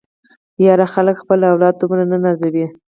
ياره 0.65 0.87
خلک 0.93 1.15
خپل 1.23 1.39
اولاد 1.51 1.73
دومره 1.81 2.03
نه 2.11 2.17
نازوي. 2.23 2.65